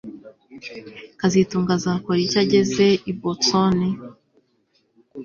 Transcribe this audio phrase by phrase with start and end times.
[1.19, 3.75] kazitunga azakora iki ageze i Boston